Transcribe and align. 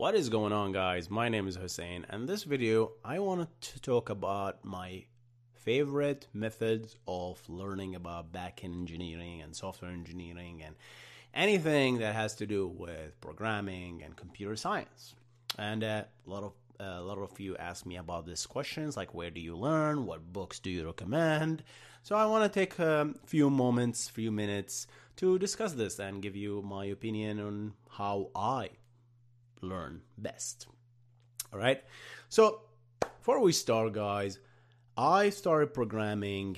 What 0.00 0.14
is 0.14 0.30
going 0.30 0.54
on 0.54 0.72
guys? 0.72 1.10
My 1.10 1.28
name 1.28 1.46
is 1.46 1.56
Hussein 1.56 2.06
and 2.08 2.26
this 2.26 2.44
video 2.44 2.92
I 3.04 3.18
wanted 3.18 3.48
to 3.60 3.80
talk 3.82 4.08
about 4.08 4.64
my 4.64 5.04
favorite 5.52 6.26
methods 6.32 6.96
of 7.06 7.38
learning 7.50 7.96
about 7.96 8.32
backend 8.32 8.72
engineering 8.72 9.42
and 9.42 9.54
software 9.54 9.90
engineering 9.90 10.62
and 10.64 10.74
anything 11.34 11.98
that 11.98 12.14
has 12.14 12.34
to 12.36 12.46
do 12.46 12.66
with 12.66 13.20
programming 13.20 14.02
and 14.02 14.16
computer 14.16 14.56
science. 14.56 15.14
And 15.58 15.84
uh, 15.84 16.04
a 16.26 16.30
lot 16.30 16.44
of 16.44 16.52
uh, 16.80 16.98
a 16.98 17.02
lot 17.02 17.18
of 17.18 17.38
you 17.38 17.58
ask 17.58 17.84
me 17.84 17.96
about 17.96 18.24
these 18.24 18.46
questions 18.46 18.96
like 18.96 19.12
where 19.12 19.28
do 19.28 19.42
you 19.42 19.54
learn, 19.54 20.06
what 20.06 20.32
books 20.32 20.60
do 20.60 20.70
you 20.70 20.86
recommend? 20.86 21.62
So 22.04 22.16
I 22.16 22.24
want 22.24 22.50
to 22.50 22.58
take 22.58 22.78
a 22.78 23.12
few 23.26 23.50
moments, 23.50 24.08
few 24.08 24.32
minutes 24.32 24.86
to 25.16 25.38
discuss 25.38 25.74
this 25.74 25.98
and 25.98 26.22
give 26.22 26.36
you 26.36 26.62
my 26.62 26.86
opinion 26.86 27.38
on 27.38 27.74
how 27.90 28.30
I 28.34 28.70
learn 29.62 30.02
best. 30.18 30.66
All 31.52 31.58
right. 31.58 31.82
So 32.28 32.62
before 33.00 33.40
we 33.40 33.52
start, 33.52 33.92
guys, 33.92 34.38
I 34.96 35.30
started 35.30 35.72
programming 35.74 36.56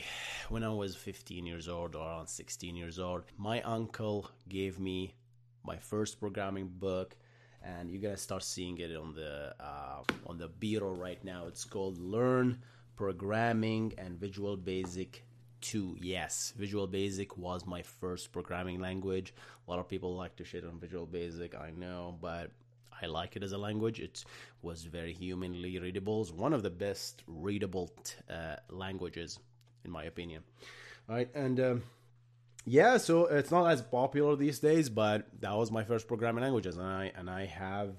when 0.48 0.64
I 0.64 0.68
was 0.68 0.96
15 0.96 1.46
years 1.46 1.68
old 1.68 1.94
or 1.94 2.06
around 2.06 2.26
16 2.28 2.76
years 2.76 2.98
old. 2.98 3.24
My 3.36 3.62
uncle 3.62 4.30
gave 4.48 4.78
me 4.78 5.14
my 5.64 5.76
first 5.76 6.18
programming 6.18 6.68
book, 6.68 7.16
and 7.62 7.90
you're 7.90 8.02
gonna 8.02 8.16
start 8.16 8.42
seeing 8.42 8.78
it 8.78 8.96
on 8.96 9.14
the 9.14 9.54
uh, 9.60 10.02
on 10.26 10.38
the 10.38 10.48
bureau 10.48 10.92
right 10.92 11.22
now. 11.24 11.46
It's 11.46 11.64
called 11.64 11.98
Learn 11.98 12.58
Programming 12.96 13.94
and 13.98 14.18
Visual 14.18 14.56
Basic 14.56 15.24
2. 15.60 15.98
Yes, 16.00 16.52
Visual 16.56 16.86
Basic 16.86 17.36
was 17.36 17.64
my 17.66 17.82
first 17.82 18.32
programming 18.32 18.80
language. 18.80 19.34
A 19.66 19.70
lot 19.70 19.78
of 19.78 19.88
people 19.88 20.16
like 20.16 20.36
to 20.36 20.44
shit 20.44 20.64
on 20.64 20.80
Visual 20.80 21.06
Basic, 21.06 21.54
I 21.54 21.70
know, 21.70 22.18
but 22.20 22.50
I 23.00 23.06
like 23.06 23.36
it 23.36 23.42
as 23.42 23.52
a 23.52 23.58
language. 23.58 24.00
It 24.00 24.24
was 24.62 24.84
very 24.84 25.12
humanly 25.12 25.78
readable. 25.78 26.22
It's 26.22 26.32
one 26.32 26.52
of 26.52 26.62
the 26.62 26.70
best 26.70 27.22
readable 27.26 27.92
t- 28.04 28.14
uh, 28.30 28.56
languages, 28.68 29.38
in 29.84 29.90
my 29.90 30.04
opinion. 30.04 30.42
Right, 31.08 31.28
and 31.34 31.58
um, 31.60 31.82
yeah, 32.64 32.96
so 32.96 33.26
it's 33.26 33.50
not 33.50 33.70
as 33.70 33.82
popular 33.82 34.36
these 34.36 34.60
days, 34.60 34.88
but 34.88 35.26
that 35.40 35.56
was 35.56 35.70
my 35.70 35.82
first 35.84 36.06
programming 36.06 36.44
languages, 36.44 36.76
and 36.76 36.86
I 36.86 37.12
and 37.16 37.28
I 37.28 37.46
have 37.46 37.94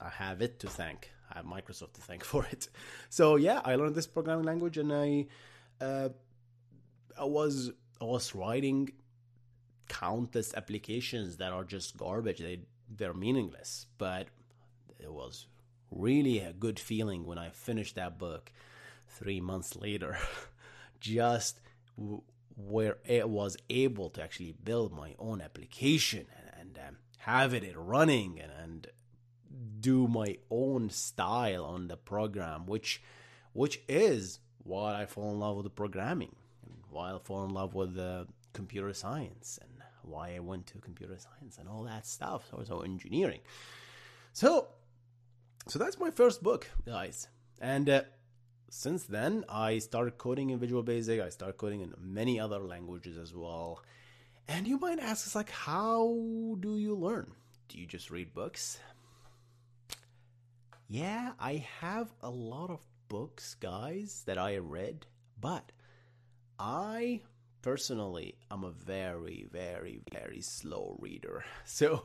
I 0.00 0.08
have 0.08 0.42
it 0.42 0.58
to 0.60 0.68
thank. 0.68 1.10
I 1.30 1.38
have 1.38 1.46
Microsoft 1.46 1.94
to 1.94 2.00
thank 2.00 2.24
for 2.32 2.44
it. 2.46 2.68
So 3.10 3.36
yeah, 3.36 3.60
I 3.64 3.76
learned 3.76 3.94
this 3.94 4.06
programming 4.06 4.44
language, 4.44 4.76
and 4.76 4.92
I 4.92 5.26
uh, 5.80 6.08
I 7.18 7.24
was 7.24 7.70
I 8.00 8.04
was 8.04 8.34
writing 8.34 8.90
countless 9.88 10.52
applications 10.54 11.36
that 11.36 11.52
are 11.52 11.64
just 11.64 11.96
garbage. 11.96 12.38
They 12.38 12.60
they're 12.88 13.14
meaningless, 13.14 13.86
but 13.98 14.26
it 14.98 15.12
was 15.12 15.46
really 15.90 16.38
a 16.40 16.52
good 16.52 16.78
feeling 16.78 17.24
when 17.24 17.38
I 17.38 17.50
finished 17.50 17.94
that 17.94 18.18
book 18.18 18.52
three 19.08 19.40
months 19.40 19.76
later. 19.76 20.18
Just 21.00 21.60
w- 21.96 22.22
where 22.56 22.98
it 23.04 23.28
was 23.28 23.56
able 23.70 24.10
to 24.10 24.22
actually 24.22 24.52
build 24.52 24.92
my 24.92 25.14
own 25.18 25.40
application 25.40 26.26
and, 26.36 26.76
and 26.76 26.88
um, 26.88 26.96
have 27.18 27.54
it 27.54 27.74
running 27.76 28.40
and, 28.40 28.52
and 28.62 28.86
do 29.80 30.08
my 30.08 30.36
own 30.50 30.90
style 30.90 31.64
on 31.64 31.88
the 31.88 31.96
program, 31.96 32.66
which 32.66 33.00
which 33.52 33.80
is 33.88 34.40
why 34.62 35.00
I 35.02 35.06
fall 35.06 35.32
in 35.32 35.40
love 35.40 35.56
with 35.56 35.74
programming 35.74 36.36
and 36.64 36.74
why 36.90 37.12
I 37.12 37.18
fall 37.18 37.44
in 37.44 37.50
love 37.50 37.74
with 37.74 37.98
computer 38.52 38.92
science 38.92 39.58
and 39.62 39.70
why 40.02 40.34
I 40.34 40.40
went 40.40 40.66
to 40.68 40.78
computer 40.78 41.16
science 41.18 41.58
and 41.58 41.68
all 41.68 41.84
that 41.84 42.06
stuff. 42.06 42.46
So, 42.50 42.62
so 42.66 42.80
engineering. 42.80 43.40
So 44.32 44.68
so 45.68 45.78
that's 45.78 45.98
my 45.98 46.10
first 46.10 46.42
book, 46.42 46.66
guys. 46.86 47.28
And 47.60 47.88
uh, 47.90 48.02
since 48.70 49.04
then, 49.04 49.44
I 49.48 49.78
started 49.78 50.18
coding 50.18 50.50
in 50.50 50.58
Visual 50.58 50.82
Basic. 50.82 51.20
I 51.20 51.28
started 51.28 51.58
coding 51.58 51.80
in 51.80 51.92
many 52.00 52.40
other 52.40 52.60
languages 52.60 53.18
as 53.18 53.34
well. 53.34 53.82
And 54.48 54.66
you 54.66 54.78
might 54.78 54.98
ask 54.98 55.26
us, 55.26 55.34
like, 55.34 55.50
how 55.50 56.56
do 56.60 56.78
you 56.78 56.94
learn? 56.94 57.32
Do 57.68 57.78
you 57.78 57.86
just 57.86 58.10
read 58.10 58.32
books? 58.32 58.78
Yeah, 60.88 61.32
I 61.38 61.66
have 61.80 62.08
a 62.22 62.30
lot 62.30 62.70
of 62.70 62.80
books, 63.08 63.54
guys, 63.54 64.22
that 64.24 64.38
I 64.38 64.56
read, 64.56 65.04
but 65.38 65.70
I 66.58 67.20
personally 67.60 68.36
am 68.50 68.64
a 68.64 68.70
very, 68.70 69.46
very, 69.52 70.00
very 70.10 70.40
slow 70.40 70.96
reader. 70.98 71.44
So 71.64 72.04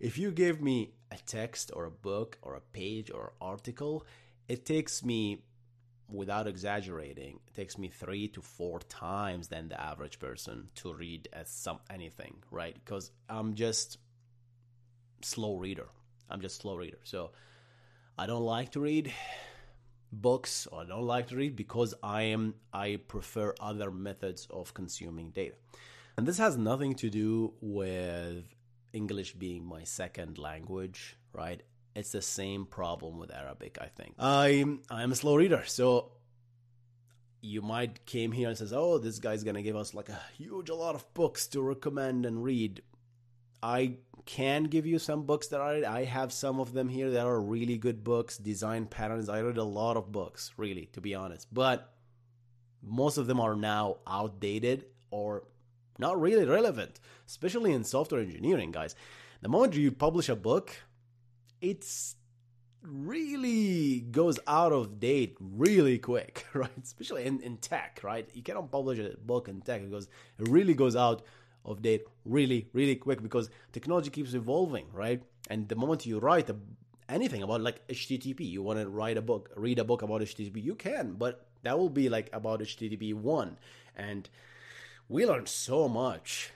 if 0.00 0.18
you 0.18 0.32
give 0.32 0.60
me 0.60 0.94
a 1.14 1.18
text 1.26 1.70
or 1.74 1.84
a 1.84 1.90
book 1.90 2.38
or 2.42 2.54
a 2.54 2.60
page 2.60 3.10
or 3.10 3.32
article, 3.40 4.06
it 4.48 4.66
takes 4.66 5.04
me 5.04 5.42
without 6.08 6.46
exaggerating, 6.46 7.40
it 7.46 7.54
takes 7.54 7.78
me 7.78 7.88
three 7.88 8.28
to 8.28 8.42
four 8.42 8.78
times 8.80 9.48
than 9.48 9.68
the 9.68 9.80
average 9.80 10.18
person 10.18 10.68
to 10.74 10.92
read 10.92 11.28
as 11.32 11.48
some 11.48 11.78
anything, 11.90 12.34
right? 12.50 12.74
Because 12.74 13.10
I'm 13.28 13.54
just 13.54 13.98
slow 15.22 15.56
reader. 15.56 15.88
I'm 16.28 16.40
just 16.40 16.60
slow 16.60 16.76
reader. 16.76 16.98
So 17.04 17.30
I 18.18 18.26
don't 18.26 18.44
like 18.44 18.72
to 18.72 18.80
read 18.80 19.12
books 20.12 20.66
or 20.70 20.82
I 20.82 20.84
don't 20.84 21.06
like 21.06 21.28
to 21.28 21.36
read 21.36 21.56
because 21.56 21.94
I 22.02 22.22
am 22.24 22.54
I 22.72 23.00
prefer 23.08 23.54
other 23.60 23.90
methods 23.90 24.46
of 24.50 24.74
consuming 24.74 25.30
data. 25.30 25.56
And 26.16 26.26
this 26.26 26.38
has 26.38 26.56
nothing 26.56 26.94
to 26.96 27.10
do 27.10 27.54
with 27.60 28.44
English 28.94 29.34
being 29.34 29.64
my 29.64 29.84
second 29.84 30.38
language, 30.38 31.16
right? 31.32 31.62
It's 31.94 32.12
the 32.12 32.22
same 32.22 32.66
problem 32.66 33.18
with 33.18 33.32
Arabic, 33.32 33.78
I 33.80 33.86
think. 33.86 34.14
I'm 34.18 34.82
I'm 34.90 35.12
a 35.12 35.16
slow 35.16 35.36
reader, 35.36 35.64
so 35.66 36.12
you 37.40 37.60
might 37.60 38.06
came 38.06 38.32
here 38.32 38.48
and 38.48 38.56
says, 38.56 38.72
"Oh, 38.72 38.98
this 38.98 39.18
guy's 39.18 39.44
gonna 39.44 39.62
give 39.62 39.76
us 39.76 39.94
like 39.94 40.08
a 40.08 40.20
huge 40.38 40.70
a 40.70 40.74
lot 40.74 40.94
of 40.94 41.12
books 41.14 41.46
to 41.48 41.60
recommend 41.60 42.24
and 42.26 42.42
read." 42.42 42.82
I 43.62 43.96
can 44.26 44.64
give 44.64 44.86
you 44.86 44.98
some 44.98 45.24
books 45.24 45.48
that 45.48 45.60
I 45.60 46.00
I 46.00 46.04
have 46.04 46.32
some 46.32 46.60
of 46.60 46.72
them 46.72 46.88
here 46.88 47.10
that 47.10 47.26
are 47.26 47.40
really 47.40 47.78
good 47.78 48.02
books, 48.02 48.38
design 48.38 48.86
patterns. 48.86 49.28
I 49.28 49.40
read 49.40 49.58
a 49.58 49.64
lot 49.64 49.96
of 49.96 50.10
books, 50.12 50.52
really, 50.56 50.86
to 50.92 51.00
be 51.00 51.14
honest, 51.14 51.52
but 51.52 51.94
most 52.82 53.18
of 53.18 53.26
them 53.26 53.40
are 53.40 53.56
now 53.56 53.98
outdated 54.06 54.86
or 55.10 55.44
not 55.98 56.20
really 56.20 56.44
relevant, 56.44 57.00
especially 57.26 57.72
in 57.72 57.84
software 57.84 58.20
engineering, 58.20 58.72
guys. 58.72 58.94
The 59.42 59.48
moment 59.48 59.74
you 59.74 59.92
publish 59.92 60.28
a 60.28 60.36
book, 60.36 60.74
it's 61.60 62.16
really 62.82 64.00
goes 64.00 64.38
out 64.46 64.72
of 64.72 65.00
date 65.00 65.36
really 65.40 65.98
quick, 65.98 66.46
right? 66.54 66.70
Especially 66.82 67.24
in, 67.24 67.40
in 67.40 67.56
tech, 67.56 68.00
right? 68.02 68.28
You 68.34 68.42
cannot 68.42 68.70
publish 68.70 68.98
a 68.98 69.16
book 69.16 69.48
in 69.48 69.60
tech 69.60 69.82
because 69.84 70.08
it 70.38 70.48
really 70.48 70.74
goes 70.74 70.96
out 70.96 71.22
of 71.64 71.80
date 71.82 72.04
really, 72.24 72.68
really 72.72 72.96
quick 72.96 73.22
because 73.22 73.50
technology 73.72 74.10
keeps 74.10 74.34
evolving, 74.34 74.86
right? 74.92 75.22
And 75.48 75.68
the 75.68 75.76
moment 75.76 76.04
you 76.06 76.18
write 76.18 76.50
a, 76.50 76.56
anything 77.08 77.42
about 77.42 77.62
like 77.62 77.86
HTTP, 77.88 78.40
you 78.40 78.62
want 78.62 78.80
to 78.80 78.88
write 78.88 79.16
a 79.16 79.22
book, 79.22 79.50
read 79.56 79.78
a 79.78 79.84
book 79.84 80.02
about 80.02 80.20
HTTP, 80.20 80.62
you 80.62 80.74
can, 80.74 81.12
but 81.12 81.46
that 81.62 81.78
will 81.78 81.88
be 81.88 82.08
like 82.08 82.28
about 82.32 82.60
HTTP 82.60 83.14
1. 83.14 83.56
And 83.96 84.28
we 85.08 85.26
learned 85.26 85.48
so 85.48 85.88
much 85.88 86.50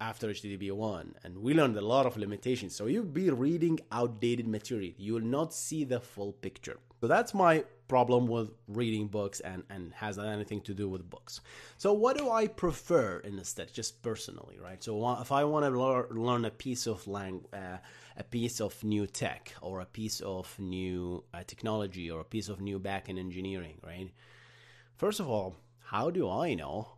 after 0.00 0.28
HTTP 0.28 0.70
1 0.70 1.16
and 1.24 1.38
we 1.38 1.54
learned 1.54 1.76
a 1.76 1.80
lot 1.80 2.06
of 2.06 2.16
limitations. 2.16 2.74
So 2.76 2.86
you'll 2.86 3.04
be 3.04 3.30
reading 3.30 3.80
outdated 3.90 4.46
material. 4.46 4.92
You 4.96 5.14
will 5.14 5.20
not 5.20 5.52
see 5.52 5.84
the 5.84 6.00
full 6.00 6.32
picture. 6.32 6.78
So 7.00 7.08
that's 7.08 7.34
my 7.34 7.64
problem 7.88 8.26
with 8.26 8.50
reading 8.68 9.08
books 9.08 9.40
and, 9.40 9.64
and 9.70 9.92
has 9.94 10.18
anything 10.18 10.60
to 10.60 10.74
do 10.74 10.88
with 10.88 11.08
books. 11.08 11.40
So 11.76 11.92
what 11.92 12.18
do 12.18 12.30
I 12.30 12.46
prefer 12.46 13.20
instead, 13.20 13.72
just 13.72 14.02
personally, 14.02 14.58
right? 14.62 14.82
So 14.82 15.18
if 15.20 15.32
I 15.32 15.42
want 15.44 15.64
to 15.64 16.14
learn 16.14 16.44
a 16.44 16.50
piece 16.50 16.86
of 16.86 17.06
lang- 17.08 17.46
uh, 17.52 17.78
a 18.16 18.24
piece 18.24 18.60
of 18.60 18.82
new 18.84 19.06
tech 19.06 19.54
or 19.62 19.80
a 19.80 19.86
piece 19.86 20.20
of 20.20 20.54
new 20.58 21.24
uh, 21.32 21.42
technology 21.46 22.10
or 22.10 22.20
a 22.20 22.24
piece 22.24 22.48
of 22.48 22.60
new 22.60 22.78
backend 22.78 23.18
engineering, 23.18 23.78
right? 23.84 24.10
First 24.96 25.18
of 25.18 25.28
all, 25.28 25.56
how 25.84 26.10
do 26.10 26.28
I 26.28 26.54
know 26.54 26.97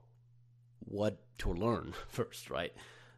what 0.91 1.19
to 1.39 1.53
learn 1.53 1.95
first, 2.09 2.51
right? 2.51 2.75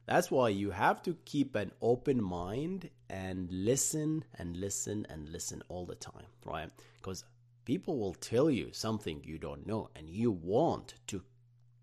That's 0.07 0.31
why 0.31 0.49
you 0.51 0.71
have 0.71 1.03
to 1.03 1.17
keep 1.25 1.55
an 1.55 1.73
open 1.81 2.23
mind 2.23 2.91
and 3.09 3.51
listen 3.51 4.25
and 4.35 4.57
listen 4.57 5.07
and 5.09 5.29
listen 5.29 5.63
all 5.69 5.87
the 5.87 5.95
time, 5.95 6.27
right? 6.45 6.71
Because 6.97 7.25
people 7.65 7.99
will 7.99 8.15
tell 8.15 8.51
you 8.51 8.71
something 8.73 9.23
you 9.25 9.39
don't 9.39 9.67
know, 9.67 9.91
and 9.95 10.09
you 10.11 10.31
want 10.31 10.95
to 11.09 11.23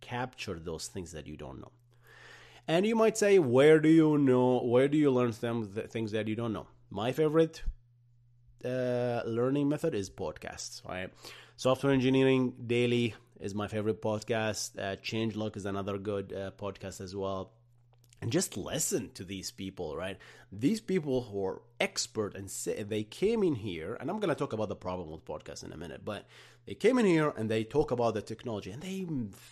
capture 0.01 0.59
those 0.59 0.87
things 0.87 1.11
that 1.13 1.27
you 1.27 1.37
don't 1.37 1.59
know. 1.59 1.71
And 2.67 2.85
you 2.85 2.95
might 2.95 3.17
say, 3.17 3.39
where 3.39 3.79
do 3.79 3.89
you 3.89 4.17
know? 4.17 4.59
Where 4.59 4.87
do 4.87 4.97
you 4.97 5.11
learn 5.11 5.31
them 5.39 5.65
things 5.67 6.11
that 6.11 6.27
you 6.27 6.35
don't 6.35 6.53
know? 6.53 6.67
My 6.91 7.11
favorite 7.11 7.63
uh, 8.63 9.21
learning 9.25 9.69
method 9.69 9.95
is 9.95 10.09
podcasts. 10.09 10.87
Right, 10.87 11.09
Software 11.55 11.93
Engineering 11.93 12.53
Daily 12.67 13.15
is 13.39 13.55
my 13.55 13.67
favorite 13.67 14.01
podcast. 14.01 14.77
Uh, 14.77 14.95
Changelog 14.97 15.57
is 15.57 15.65
another 15.65 15.97
good 15.97 16.33
uh, 16.33 16.51
podcast 16.51 17.01
as 17.01 17.15
well 17.15 17.51
and 18.21 18.31
just 18.31 18.57
listen 18.57 19.11
to 19.13 19.23
these 19.23 19.51
people, 19.51 19.95
right? 19.95 20.17
These 20.51 20.81
people 20.81 21.21
who 21.21 21.45
are 21.45 21.61
expert 21.79 22.35
and 22.35 22.49
say, 22.51 22.83
they 22.83 23.03
came 23.03 23.43
in 23.43 23.55
here, 23.55 23.97
and 23.99 24.09
I'm 24.09 24.19
going 24.19 24.29
to 24.29 24.35
talk 24.35 24.53
about 24.53 24.69
the 24.69 24.75
problem 24.75 25.09
with 25.09 25.25
podcasts 25.25 25.63
in 25.63 25.71
a 25.71 25.77
minute, 25.77 26.03
but 26.03 26.25
they 26.69 26.75
came 26.75 26.99
in 26.99 27.07
here 27.07 27.33
and 27.35 27.49
they 27.49 27.63
talk 27.63 27.89
about 27.89 28.13
the 28.13 28.21
technology 28.21 28.69
and 28.69 28.83
they 28.83 29.03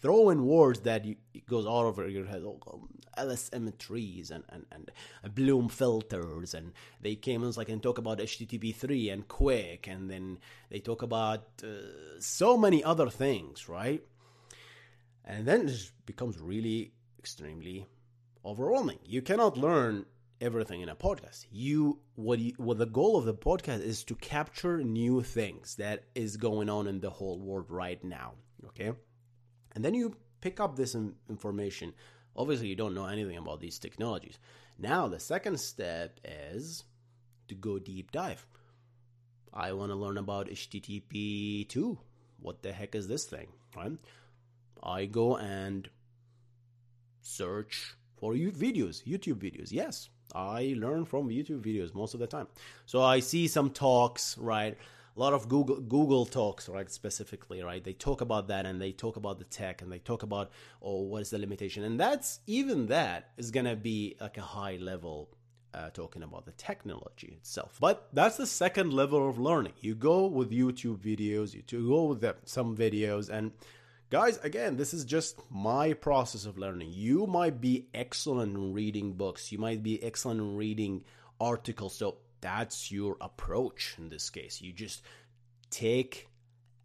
throw 0.03 0.29
in 0.29 0.45
words 0.45 0.81
that 0.81 1.03
you, 1.03 1.15
it 1.33 1.47
goes 1.47 1.65
all 1.65 1.87
over 1.87 2.07
your 2.07 2.27
head, 2.27 2.43
oh, 2.45 2.87
LSM 3.17 3.75
trees 3.79 4.29
and, 4.29 4.43
and, 4.49 4.67
and 4.71 5.33
Bloom 5.33 5.67
filters, 5.67 6.53
and 6.53 6.73
they 7.01 7.15
came 7.15 7.41
and 7.41 7.57
like 7.57 7.69
and 7.69 7.81
talk 7.81 7.97
about 7.97 8.19
HTTP3 8.19 9.11
and 9.11 9.27
QUIC, 9.27 9.87
and 9.87 10.11
then 10.11 10.37
they 10.69 10.77
talk 10.77 11.01
about 11.01 11.47
uh, 11.63 12.19
so 12.19 12.55
many 12.55 12.83
other 12.83 13.09
things, 13.09 13.67
right? 13.67 14.03
And 15.25 15.47
then 15.47 15.69
it 15.69 15.91
becomes 16.05 16.39
really 16.39 16.91
extremely 17.17 17.87
overwhelming. 18.45 18.99
You 19.03 19.23
cannot 19.23 19.57
learn 19.57 20.05
everything 20.41 20.81
in 20.81 20.89
a 20.89 20.95
podcast. 20.95 21.45
You 21.51 21.99
what 22.15 22.39
you, 22.39 22.53
what 22.57 22.77
the 22.77 22.85
goal 22.85 23.17
of 23.17 23.25
the 23.25 23.33
podcast 23.33 23.81
is 23.81 24.03
to 24.05 24.15
capture 24.15 24.83
new 24.83 25.21
things 25.21 25.75
that 25.75 26.05
is 26.15 26.37
going 26.37 26.69
on 26.69 26.87
in 26.87 26.99
the 26.99 27.09
whole 27.09 27.39
world 27.39 27.65
right 27.69 28.03
now, 28.03 28.33
okay? 28.67 28.91
And 29.73 29.83
then 29.83 29.93
you 29.93 30.15
pick 30.41 30.59
up 30.59 30.75
this 30.75 30.95
information. 31.29 31.93
Obviously, 32.35 32.67
you 32.67 32.75
don't 32.75 32.93
know 32.93 33.05
anything 33.05 33.37
about 33.37 33.59
these 33.59 33.79
technologies. 33.79 34.37
Now, 34.79 35.07
the 35.07 35.19
second 35.19 35.59
step 35.59 36.19
is 36.23 36.83
to 37.47 37.55
go 37.55 37.79
deep 37.79 38.11
dive. 38.11 38.45
I 39.53 39.73
want 39.73 39.91
to 39.91 39.95
learn 39.95 40.17
about 40.17 40.49
HTTP 40.49 41.67
2. 41.67 41.97
What 42.39 42.61
the 42.61 42.71
heck 42.71 42.93
is 42.93 43.07
this 43.07 43.25
thing? 43.25 43.47
Right? 43.75 43.93
I 44.83 45.05
go 45.05 45.37
and 45.37 45.89
search 47.21 47.95
for 48.17 48.35
you 48.35 48.51
videos, 48.51 49.03
YouTube 49.03 49.39
videos. 49.39 49.71
Yes, 49.71 50.09
I 50.33 50.75
learn 50.77 51.05
from 51.05 51.29
YouTube 51.29 51.61
videos 51.61 51.93
most 51.93 52.13
of 52.13 52.19
the 52.19 52.27
time. 52.27 52.47
So 52.85 53.01
I 53.01 53.19
see 53.19 53.47
some 53.47 53.69
talks, 53.69 54.37
right? 54.37 54.77
A 55.15 55.19
lot 55.19 55.33
of 55.33 55.49
Google 55.49 55.77
Google 55.77 56.25
talks, 56.25 56.69
right? 56.69 56.91
Specifically, 56.91 57.63
right? 57.63 57.83
They 57.83 57.93
talk 57.93 58.21
about 58.21 58.47
that 58.49 58.65
and 58.67 58.79
they 58.79 58.91
talk 58.91 59.15
about 59.15 59.39
the 59.39 59.45
tech 59.45 59.81
and 59.81 59.91
they 59.91 59.99
talk 59.99 60.21
about 60.21 60.51
oh, 60.81 61.01
what 61.01 61.23
is 61.23 61.31
the 61.31 61.39
limitation? 61.39 61.83
And 61.83 61.99
that's 61.99 62.39
even 62.45 62.87
that 62.87 63.31
is 63.37 63.49
gonna 63.49 63.75
be 63.75 64.15
like 64.21 64.37
a 64.37 64.41
high 64.41 64.77
level 64.79 65.29
uh, 65.73 65.89
talking 65.89 66.23
about 66.23 66.45
the 66.45 66.51
technology 66.53 67.33
itself. 67.37 67.77
But 67.79 68.09
that's 68.13 68.37
the 68.37 68.47
second 68.47 68.93
level 68.93 69.27
of 69.27 69.39
learning. 69.39 69.73
You 69.81 69.95
go 69.95 70.25
with 70.25 70.51
YouTube 70.51 70.97
videos, 70.97 71.53
you 71.53 71.87
go 71.87 72.05
with 72.05 72.21
the, 72.21 72.35
some 72.45 72.75
videos, 72.75 73.29
and 73.29 73.51
Guys, 74.09 74.37
again, 74.37 74.77
this 74.77 74.93
is 74.93 75.03
just 75.03 75.41
my 75.51 75.91
process 75.91 76.45
of 76.45 76.57
learning. 76.57 76.91
You 76.93 77.27
might 77.27 77.59
be 77.59 77.87
excellent 77.93 78.55
in 78.55 78.73
reading 78.73 79.13
books, 79.13 79.51
you 79.51 79.57
might 79.57 79.83
be 79.83 80.01
excellent 80.01 80.39
in 80.39 80.55
reading 80.55 81.03
articles. 81.41 81.95
So 81.95 82.17
that's 82.39 82.89
your 82.91 83.17
approach 83.19 83.95
in 83.97 84.07
this 84.09 84.29
case. 84.29 84.61
You 84.61 84.71
just 84.71 85.01
take 85.69 86.29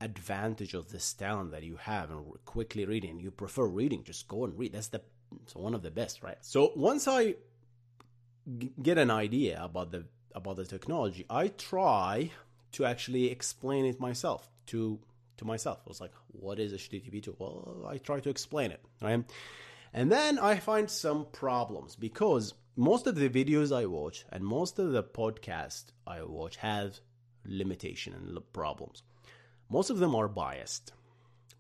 advantage 0.00 0.74
of 0.74 0.90
this 0.90 1.12
talent 1.12 1.52
that 1.52 1.62
you 1.62 1.76
have 1.76 2.10
and 2.10 2.24
quickly 2.44 2.84
reading. 2.84 3.20
You 3.20 3.30
prefer 3.30 3.66
reading, 3.66 4.02
just 4.02 4.26
go 4.26 4.44
and 4.44 4.58
read. 4.58 4.72
That's 4.72 4.88
the 4.88 5.02
one 5.54 5.74
of 5.74 5.82
the 5.82 5.92
best, 5.92 6.22
right? 6.22 6.38
So 6.40 6.72
once 6.74 7.06
I 7.06 7.36
g- 8.58 8.72
get 8.82 8.98
an 8.98 9.10
idea 9.10 9.62
about 9.62 9.92
the 9.92 10.06
about 10.34 10.56
the 10.56 10.64
technology, 10.64 11.24
I 11.30 11.48
try 11.48 12.32
to 12.72 12.84
actually 12.84 13.30
explain 13.30 13.84
it 13.84 14.00
myself 14.00 14.50
to 14.66 14.98
to 15.38 15.44
myself. 15.44 15.81
I 15.87 15.88
was 15.88 16.00
like, 16.00 16.12
what 16.29 16.58
is 16.58 16.73
a 16.73 16.76
HTTP2? 16.76 17.34
Well, 17.38 17.87
I 17.88 17.99
try 17.99 18.20
to 18.20 18.31
explain 18.31 18.70
it, 18.70 18.81
right? 19.00 19.25
And 19.93 20.11
then 20.11 20.38
I 20.38 20.56
find 20.56 20.90
some 20.90 21.26
problems 21.32 21.96
because 21.96 22.55
most 22.76 23.06
of 23.06 23.17
the 23.17 23.29
videos 23.29 23.76
I 23.76 23.87
watch 23.87 24.25
and 24.31 24.44
most 24.44 24.79
of 24.79 24.93
the 24.93 25.02
podcasts 25.02 25.93
I 26.06 26.23
watch 26.23 26.56
have 26.56 27.00
limitation 27.44 28.14
and 28.14 28.38
problems. 28.52 29.02
Most 29.69 29.90
of 29.90 29.99
them 29.99 30.14
are 30.14 30.29
biased. 30.29 30.93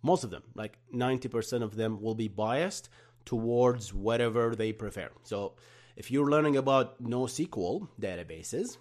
Most 0.02 0.24
of 0.24 0.30
them, 0.30 0.42
like 0.54 0.78
90% 0.94 1.62
of 1.62 1.76
them, 1.76 2.00
will 2.00 2.14
be 2.14 2.28
biased 2.28 2.88
towards 3.24 3.94
whatever 3.94 4.56
they 4.56 4.72
prefer. 4.72 5.10
So 5.22 5.54
if 5.96 6.10
you're 6.10 6.30
learning 6.30 6.56
about 6.56 7.02
NoSQL 7.02 7.88
databases 8.00 8.78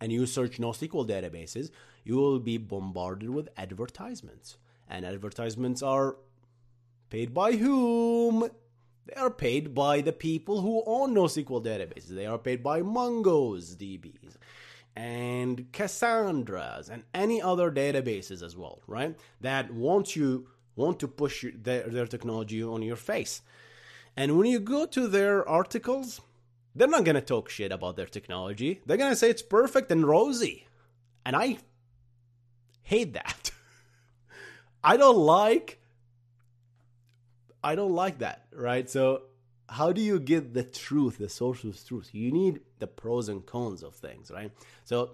and 0.00 0.12
you 0.12 0.26
search 0.26 0.58
NoSQL 0.58 1.08
databases, 1.08 1.70
you 2.04 2.16
will 2.16 2.38
be 2.38 2.58
bombarded 2.58 3.30
with 3.30 3.48
advertisements. 3.56 4.58
And 4.88 5.04
advertisements 5.04 5.82
are 5.82 6.16
paid 7.10 7.32
by 7.32 7.52
whom? 7.52 8.50
They 9.06 9.14
are 9.14 9.30
paid 9.30 9.74
by 9.74 10.00
the 10.00 10.12
people 10.12 10.60
who 10.60 10.82
own 10.86 11.14
NoSQL 11.14 11.64
databases. 11.64 12.08
They 12.08 12.26
are 12.26 12.38
paid 12.38 12.62
by 12.62 12.82
Mongo's 12.82 13.76
DBs 13.76 14.36
and 14.96 15.70
Cassandra's 15.72 16.88
and 16.88 17.04
any 17.12 17.42
other 17.42 17.70
databases 17.70 18.42
as 18.42 18.56
well, 18.56 18.80
right? 18.86 19.16
That 19.40 19.72
want 19.72 20.16
you 20.16 20.48
want 20.76 20.98
to 21.00 21.08
push 21.08 21.44
their, 21.54 21.88
their 21.88 22.06
technology 22.06 22.62
on 22.62 22.82
your 22.82 22.96
face. 22.96 23.42
And 24.16 24.38
when 24.38 24.46
you 24.46 24.60
go 24.60 24.86
to 24.86 25.08
their 25.08 25.48
articles, 25.48 26.20
they're 26.74 26.88
not 26.88 27.04
going 27.04 27.14
to 27.14 27.20
talk 27.20 27.48
shit 27.48 27.72
about 27.72 27.96
their 27.96 28.06
technology. 28.06 28.80
They're 28.84 28.96
going 28.96 29.12
to 29.12 29.16
say 29.16 29.30
it's 29.30 29.42
perfect 29.42 29.90
and 29.90 30.06
rosy. 30.06 30.66
And 31.24 31.36
I 31.36 31.58
hate 32.82 33.12
that. 33.14 33.50
I 34.84 34.96
don't 34.96 35.16
like 35.16 35.80
I 37.64 37.74
don't 37.74 37.94
like 37.94 38.18
that, 38.18 38.44
right? 38.52 38.88
So 38.90 39.22
how 39.70 39.90
do 39.90 40.02
you 40.02 40.20
get 40.20 40.52
the 40.52 40.62
truth, 40.62 41.16
the 41.16 41.30
social 41.30 41.72
truth? 41.72 42.10
You 42.12 42.30
need 42.30 42.60
the 42.78 42.86
pros 42.86 43.30
and 43.30 43.44
cons 43.44 43.82
of 43.82 43.94
things, 43.94 44.30
right? 44.30 44.52
So 44.84 45.12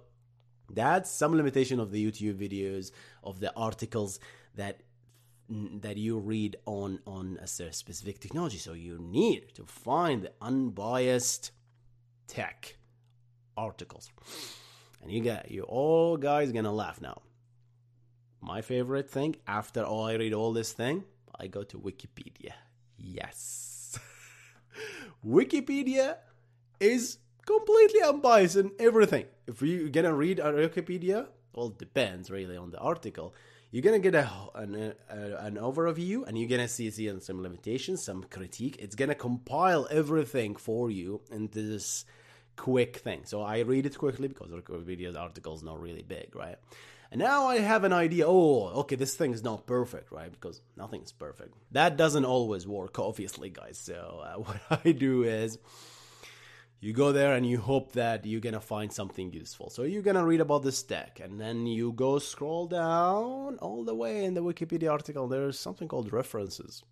that's 0.68 1.10
some 1.10 1.36
limitation 1.36 1.78
of 1.78 1.92
the 1.92 2.04
YouTube 2.04 2.34
videos, 2.34 2.90
of 3.22 3.38
the 3.38 3.54
articles 3.54 4.18
that 4.56 4.80
that 5.48 5.96
you 5.96 6.16
read 6.18 6.56
on 6.64 7.00
on 7.06 7.38
a 7.40 7.46
specific 7.46 8.20
technology. 8.20 8.58
So 8.58 8.72
you 8.72 8.98
need 8.98 9.54
to 9.54 9.64
find 9.64 10.22
the 10.22 10.32
unbiased 10.40 11.52
tech 12.30 12.76
articles. 13.56 14.10
And 15.02 15.10
you 15.10 15.20
get 15.20 15.50
you 15.50 15.62
all 15.62 16.16
guys 16.16 16.52
gonna 16.52 16.72
laugh 16.72 17.00
now 17.00 17.22
my 18.40 18.62
favorite 18.62 19.10
thing 19.10 19.36
after 19.46 19.84
all 19.84 20.06
I 20.06 20.14
read 20.14 20.32
all 20.32 20.52
this 20.52 20.72
thing, 20.72 21.04
I 21.38 21.46
go 21.46 21.62
to 21.64 21.78
Wikipedia. 21.78 22.52
Yes. 22.96 23.98
Wikipedia 25.26 26.16
is 26.78 27.18
completely 27.46 28.00
unbiased 28.02 28.56
in 28.56 28.72
everything. 28.78 29.26
If 29.46 29.62
you're 29.62 29.88
gonna 29.88 30.14
read 30.14 30.38
a 30.38 30.52
Wikipedia, 30.52 31.26
well, 31.54 31.68
depends 31.68 32.30
really 32.30 32.56
on 32.56 32.70
the 32.70 32.78
article. 32.78 33.34
You're 33.70 33.82
gonna 33.82 34.00
get 34.00 34.16
a, 34.16 34.28
an, 34.54 34.94
a, 35.08 35.36
an 35.36 35.54
overview, 35.54 36.26
and 36.26 36.36
you're 36.36 36.48
gonna 36.48 36.68
see, 36.68 36.90
see 36.90 37.12
some 37.20 37.42
limitations, 37.42 38.02
some 38.02 38.24
critique. 38.24 38.76
It's 38.80 38.96
gonna 38.96 39.14
compile 39.14 39.86
everything 39.90 40.56
for 40.56 40.90
you 40.90 41.20
into 41.30 41.62
this 41.62 42.04
quick 42.56 42.96
thing. 42.96 43.22
So 43.24 43.42
I 43.42 43.60
read 43.60 43.86
it 43.86 43.96
quickly 43.96 44.28
because 44.28 44.50
Wikipedia 44.50 45.16
article 45.16 45.54
is 45.54 45.62
not 45.62 45.80
really 45.80 46.02
big, 46.02 46.34
right? 46.34 46.56
And 47.12 47.20
now 47.20 47.46
I 47.46 47.58
have 47.58 47.84
an 47.84 47.92
idea. 47.92 48.26
Oh, 48.26 48.68
okay, 48.80 48.96
this 48.96 49.14
thing 49.16 49.32
is 49.32 49.42
not 49.42 49.66
perfect, 49.66 50.12
right? 50.12 50.30
Because 50.30 50.62
nothing's 50.76 51.10
perfect. 51.10 51.54
That 51.72 51.96
doesn't 51.96 52.24
always 52.24 52.66
work, 52.66 52.98
obviously, 52.98 53.50
guys. 53.50 53.78
So 53.78 54.22
uh, 54.24 54.34
what 54.40 54.82
I 54.84 54.92
do 54.92 55.24
is 55.24 55.58
you 56.80 56.92
go 56.92 57.12
there 57.12 57.34
and 57.34 57.46
you 57.46 57.58
hope 57.58 57.92
that 57.92 58.24
you're 58.24 58.40
gonna 58.40 58.60
find 58.60 58.92
something 58.92 59.32
useful. 59.32 59.70
So 59.70 59.82
you're 59.82 60.02
gonna 60.02 60.24
read 60.24 60.40
about 60.40 60.62
this 60.62 60.82
deck, 60.82 61.20
and 61.22 61.40
then 61.40 61.66
you 61.66 61.92
go 61.92 62.18
scroll 62.18 62.66
down 62.66 63.58
all 63.58 63.84
the 63.84 63.94
way 63.94 64.24
in 64.24 64.34
the 64.34 64.42
Wikipedia 64.42 64.90
article. 64.90 65.28
There's 65.28 65.58
something 65.58 65.88
called 65.88 66.12
references. 66.12 66.82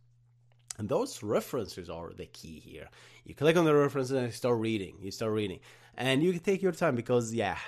And 0.79 0.89
those 0.89 1.23
references 1.23 1.91
are 1.91 2.13
the 2.13 2.27
key 2.27 2.61
here. 2.61 2.89
You 3.25 3.35
click 3.35 3.57
on 3.57 3.65
the 3.65 3.75
references 3.75 4.13
and 4.13 4.27
you 4.27 4.33
start 4.33 4.59
reading. 4.59 4.97
You 5.01 5.11
start 5.11 5.33
reading. 5.33 5.59
And 5.97 6.23
you 6.23 6.39
take 6.39 6.63
your 6.63 6.71
time 6.71 6.95
because, 6.95 7.35
yeah, 7.35 7.59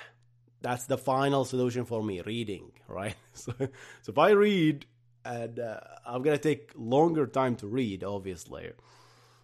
that's 0.61 0.85
the 0.85 0.97
final 0.97 1.43
solution 1.43 1.85
for 1.85 2.03
me 2.03 2.21
reading 2.21 2.71
right 2.87 3.15
so, 3.33 3.53
so 3.57 4.09
if 4.09 4.17
i 4.17 4.29
read 4.29 4.85
and 5.25 5.59
uh, 5.59 5.79
i'm 6.05 6.21
gonna 6.21 6.37
take 6.37 6.71
longer 6.75 7.27
time 7.27 7.55
to 7.55 7.67
read 7.67 8.03
obviously 8.03 8.71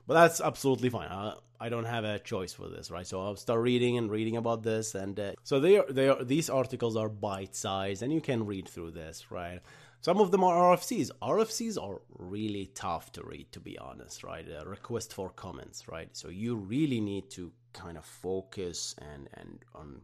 but 0.08 0.14
that's 0.14 0.42
absolutely 0.42 0.90
fine. 0.90 1.10
I, 1.10 1.34
I 1.60 1.70
don't 1.70 1.86
have 1.86 2.06
a 2.06 2.20
choice 2.20 2.54
for 2.54 2.70
this, 2.70 2.90
right? 2.90 3.06
So 3.06 3.22
I'll 3.22 3.36
start 3.36 3.60
reading 3.62 3.98
and 3.98 4.10
reading 4.10 4.38
about 4.38 4.64
this, 4.64 4.96
and 4.96 5.20
uh, 5.20 5.32
so 5.44 5.60
they 5.60 5.78
are, 5.78 5.86
they 5.90 6.08
are 6.08 6.24
these 6.24 6.50
articles 6.50 6.96
are 6.96 7.10
bite 7.10 7.56
sized, 7.56 8.02
and 8.02 8.14
you 8.14 8.22
can 8.22 8.46
read 8.46 8.68
through 8.68 8.92
this, 8.92 9.30
right? 9.30 9.60
Some 10.02 10.22
of 10.22 10.32
them 10.32 10.44
are 10.44 10.76
RFCs. 10.76 11.10
RFCs 11.22 11.82
are 11.82 12.02
really 12.18 12.68
tough 12.68 13.12
to 13.14 13.24
read, 13.24 13.52
to 13.52 13.60
be 13.60 13.78
honest, 13.80 14.24
right? 14.24 14.48
A 14.48 14.66
request 14.66 15.14
for 15.14 15.30
comments, 15.30 15.88
right? 15.88 16.16
So 16.16 16.30
you 16.30 16.56
really 16.56 17.02
need 17.02 17.30
to 17.32 17.52
kind 17.74 17.98
of 17.98 18.06
focus 18.06 18.96
and 19.00 19.28
and 19.34 19.60
on 19.76 20.02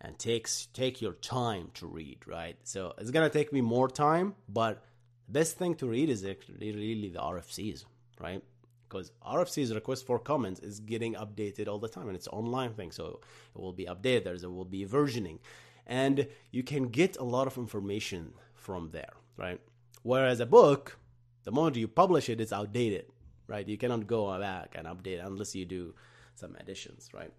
and 0.00 0.18
takes 0.18 0.66
take 0.74 1.00
your 1.00 1.14
time 1.14 1.70
to 1.74 1.86
read, 1.86 2.18
right? 2.26 2.56
So 2.64 2.92
it's 2.98 3.10
gonna 3.10 3.30
take 3.30 3.52
me 3.52 3.62
more 3.62 3.88
time, 3.88 4.34
but 4.48 4.84
best 5.28 5.56
thing 5.56 5.74
to 5.76 5.88
read 5.88 6.10
is 6.10 6.24
actually 6.24 6.72
really 6.72 7.08
the 7.08 7.20
RFCs, 7.20 7.84
right? 8.20 8.42
Because 8.92 9.10
RFCs 9.26 9.74
request 9.74 10.04
for 10.04 10.18
comments 10.18 10.60
is 10.60 10.78
getting 10.80 11.14
updated 11.14 11.66
all 11.66 11.78
the 11.78 11.88
time, 11.88 12.08
and 12.08 12.14
it's 12.14 12.28
online 12.28 12.74
thing, 12.74 12.92
so 12.92 13.20
it 13.54 13.58
will 13.58 13.72
be 13.72 13.86
updated. 13.86 14.42
There 14.42 14.50
will 14.50 14.66
be 14.66 14.84
versioning, 14.84 15.38
and 15.86 16.28
you 16.50 16.62
can 16.62 16.88
get 16.88 17.16
a 17.16 17.24
lot 17.24 17.46
of 17.46 17.56
information 17.56 18.34
from 18.54 18.90
there, 18.90 19.14
right? 19.38 19.60
Whereas 20.02 20.40
a 20.40 20.46
book, 20.46 20.98
the 21.44 21.52
moment 21.52 21.76
you 21.76 21.88
publish 21.88 22.28
it, 22.28 22.38
it's 22.38 22.52
outdated, 22.52 23.06
right? 23.46 23.66
You 23.66 23.78
cannot 23.78 24.06
go 24.06 24.38
back 24.38 24.74
and 24.74 24.86
update 24.86 25.24
unless 25.24 25.54
you 25.54 25.64
do 25.64 25.94
some 26.34 26.54
additions, 26.60 27.08
right? 27.14 27.32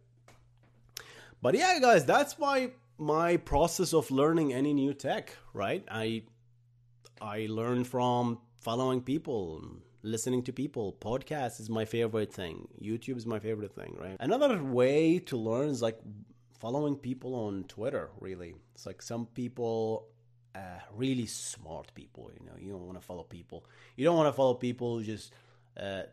But 1.40 1.54
yeah, 1.54 1.78
guys, 1.80 2.04
that's 2.04 2.40
my 2.40 2.72
my 2.98 3.38
process 3.38 3.94
of 3.94 4.10
learning 4.10 4.54
any 4.54 4.74
new 4.74 4.94
tech, 4.96 5.38
right? 5.54 5.84
I 5.92 6.24
I 7.22 7.46
learn 7.48 7.84
from 7.84 8.40
following 8.60 9.02
people, 9.02 9.62
listening 10.04 10.44
to 10.44 10.54
people. 10.54 10.96
Podcast 11.00 11.60
is 11.60 11.70
my 11.70 11.86
favorite 11.86 12.32
thing. 12.32 12.68
YouTube 12.82 13.18
is 13.18 13.26
my 13.26 13.40
favorite 13.40 13.74
thing, 13.74 13.96
right? 14.00 14.18
Another 14.20 14.62
way 14.62 15.20
to 15.20 15.38
learn 15.38 15.70
is 15.70 15.82
like 15.82 16.00
following 16.60 16.96
people 16.96 17.34
on 17.36 17.64
Twitter, 17.66 18.10
really. 18.20 18.56
It's 18.76 18.86
like 18.86 19.02
some 19.02 19.26
people 19.28 20.08
uh, 20.56 20.80
really 20.94 21.26
smart 21.26 21.92
people, 21.96 22.30
you 22.40 22.46
know, 22.46 22.54
you 22.60 22.72
don't 22.72 22.86
want 22.86 23.00
to 23.00 23.06
follow 23.06 23.24
people. 23.24 23.66
You 23.96 24.06
don't 24.06 24.16
want 24.16 24.28
to 24.28 24.34
follow 24.34 24.54
people 24.54 24.98
who 24.98 25.04
just 25.04 25.34
uh, 25.78 26.04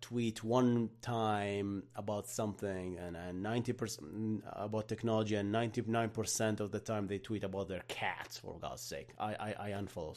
tweet 0.00 0.42
one 0.42 0.90
time 1.00 1.84
about 1.94 2.26
something 2.26 2.98
and, 2.98 3.16
and 3.16 3.44
90% 3.44 4.42
about 4.46 4.88
technology 4.88 5.36
and 5.36 5.54
99% 5.54 6.60
of 6.60 6.72
the 6.72 6.80
time 6.80 7.06
they 7.06 7.18
tweet 7.18 7.44
about 7.44 7.68
their 7.68 7.82
cats 7.86 8.36
for 8.36 8.58
god's 8.60 8.82
sake 8.82 9.10
i, 9.18 9.32
I, 9.34 9.54
I 9.58 9.70
unfollow 9.70 10.16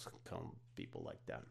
people 0.76 1.04
like 1.06 1.24
that 1.28 1.44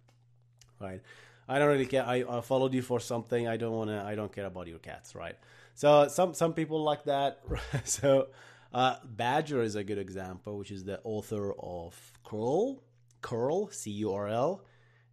right 0.80 1.00
i 1.48 1.58
don't 1.58 1.68
really 1.68 1.86
care 1.86 2.04
I, 2.04 2.24
I 2.28 2.40
followed 2.40 2.74
you 2.74 2.82
for 2.82 3.00
something 3.00 3.48
i 3.48 3.56
don't 3.56 3.72
want 3.72 3.90
to 3.90 4.02
i 4.02 4.14
don't 4.14 4.32
care 4.32 4.46
about 4.46 4.66
your 4.68 4.78
cats 4.78 5.14
right 5.14 5.36
so 5.74 6.08
some 6.08 6.34
some 6.34 6.52
people 6.52 6.82
like 6.82 7.04
that 7.04 7.40
so 7.84 8.28
uh, 8.72 8.96
badger 9.04 9.62
is 9.62 9.76
a 9.76 9.84
good 9.84 9.98
example 9.98 10.58
which 10.58 10.70
is 10.70 10.84
the 10.84 11.00
author 11.04 11.54
of 11.58 11.94
curl 12.24 12.82
curl 13.22 13.68
c-u-r-l 13.70 14.62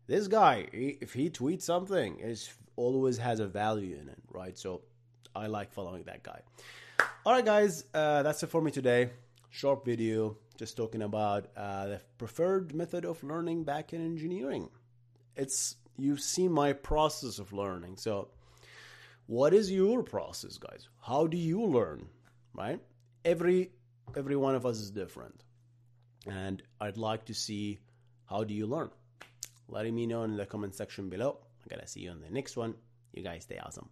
this 0.07 0.27
guy, 0.27 0.67
if 0.71 1.13
he 1.13 1.31
tweets 1.31 1.63
something, 1.63 2.19
it 2.19 2.53
always 2.75 3.17
has 3.17 3.39
a 3.39 3.47
value 3.47 3.97
in 3.99 4.07
it, 4.07 4.19
right? 4.31 4.55
So 4.55 4.81
I 5.35 5.47
like 5.47 5.71
following 5.71 6.03
that 6.03 6.21
guy. 6.21 6.41
All 7.25 7.33
right, 7.33 7.43
guys, 7.43 7.85
uh, 7.93 8.21
that's 8.21 8.43
it 8.43 8.47
for 8.47 8.61
me 8.61 8.69
today. 8.69 9.09
Short 9.49 9.83
video, 9.83 10.37
just 10.57 10.77
talking 10.77 11.01
about 11.01 11.47
uh, 11.57 11.87
the 11.87 12.01
preferred 12.19 12.75
method 12.75 13.03
of 13.03 13.23
learning 13.23 13.65
backend 13.65 14.05
engineering. 14.05 14.69
It's 15.35 15.75
you've 15.97 16.21
seen 16.21 16.51
my 16.51 16.73
process 16.73 17.39
of 17.39 17.53
learning. 17.53 17.97
So, 17.97 18.29
what 19.27 19.53
is 19.53 19.71
your 19.71 20.03
process, 20.03 20.57
guys? 20.57 20.87
How 21.01 21.27
do 21.27 21.37
you 21.37 21.63
learn? 21.63 22.07
Right? 22.53 22.79
Every 23.23 23.71
every 24.15 24.35
one 24.35 24.55
of 24.55 24.65
us 24.65 24.77
is 24.79 24.91
different, 24.91 25.41
and 26.25 26.61
I'd 26.79 26.97
like 26.97 27.25
to 27.25 27.33
see 27.33 27.79
how 28.25 28.43
do 28.43 28.53
you 28.53 28.65
learn 28.65 28.89
letting 29.67 29.95
me 29.95 30.05
know 30.05 30.23
in 30.23 30.37
the 30.37 30.45
comment 30.45 30.75
section 30.75 31.09
below. 31.09 31.37
I'm 31.61 31.67
gonna 31.69 31.87
see 31.87 32.01
you 32.01 32.11
in 32.11 32.21
the 32.21 32.29
next 32.29 32.57
one. 32.57 32.75
You 33.13 33.23
guys 33.23 33.43
stay 33.43 33.57
awesome. 33.57 33.89